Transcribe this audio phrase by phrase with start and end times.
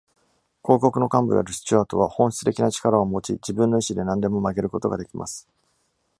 [0.63, 5.47] 広告の幹部であるスチュアートは、本質的な力を持ち、自分の意志で何でも曲げることができます。